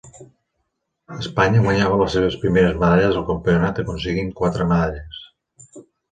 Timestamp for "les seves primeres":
1.99-2.79